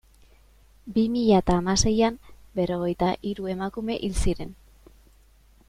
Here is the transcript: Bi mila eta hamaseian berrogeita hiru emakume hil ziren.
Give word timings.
Bi 0.95 1.01
mila 1.15 1.41
eta 1.41 1.57
hamaseian 1.59 2.17
berrogeita 2.61 3.11
hiru 3.31 3.47
emakume 3.55 3.99
hil 4.07 4.19
ziren. 4.25 4.57